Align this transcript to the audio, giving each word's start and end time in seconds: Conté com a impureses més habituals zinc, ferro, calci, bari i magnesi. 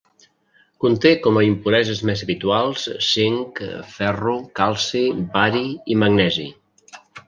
Conté 0.85 1.11
com 1.25 1.37
a 1.41 1.43
impureses 1.47 2.01
més 2.11 2.25
habituals 2.27 2.87
zinc, 3.11 3.63
ferro, 3.95 4.37
calci, 4.63 5.07
bari 5.39 5.67
i 5.97 6.05
magnesi. 6.07 6.53